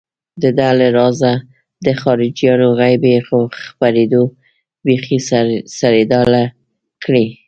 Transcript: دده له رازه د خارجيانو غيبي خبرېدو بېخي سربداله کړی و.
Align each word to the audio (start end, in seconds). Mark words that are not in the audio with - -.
دده 0.43 0.69
له 0.79 0.87
رازه 0.99 1.33
د 1.85 1.87
خارجيانو 2.01 2.67
غيبي 2.81 3.13
خبرېدو 3.27 4.23
بېخي 4.85 5.17
سربداله 5.77 6.43
کړی 7.03 7.25
و. 7.31 7.33